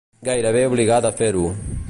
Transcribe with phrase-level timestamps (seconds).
[0.29, 1.47] Gairebé obligada a fer-ho.